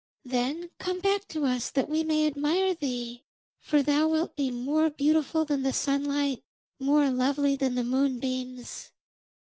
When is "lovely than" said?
7.11-7.75